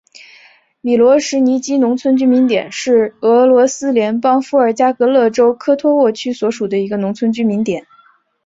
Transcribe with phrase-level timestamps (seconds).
[0.81, 7.85] 米罗什尼基农村居民点是俄罗斯联邦伏尔加格勒州科托沃区所属的一个农村居民点。